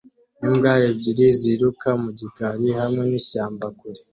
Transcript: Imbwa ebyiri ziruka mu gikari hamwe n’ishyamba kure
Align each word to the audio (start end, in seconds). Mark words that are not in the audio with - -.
Imbwa 0.45 0.73
ebyiri 0.89 1.27
ziruka 1.39 1.89
mu 2.01 2.09
gikari 2.19 2.67
hamwe 2.79 3.01
n’ishyamba 3.09 3.65
kure 3.77 4.01